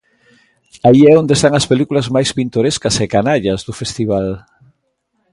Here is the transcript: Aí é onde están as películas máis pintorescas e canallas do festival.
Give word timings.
Aí 0.87 1.01
é 1.11 1.13
onde 1.21 1.33
están 1.37 1.53
as 1.55 1.69
películas 1.71 2.07
máis 2.15 2.29
pintorescas 2.37 2.95
e 3.03 3.07
canallas 3.13 3.61
do 3.67 3.73
festival. 3.81 4.27